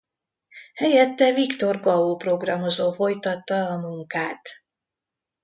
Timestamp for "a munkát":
3.67-4.41